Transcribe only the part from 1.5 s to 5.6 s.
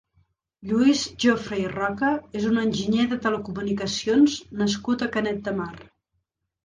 i Roca és un enginyer de telecomunicacions nascut a Canet de